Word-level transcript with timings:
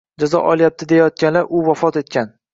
Jazo 0.21 0.39
olyapti 0.53 0.87
deyayotganlar, 0.93 1.53
u 1.57 1.63
vafot 1.69 2.03
etgan. 2.05 2.35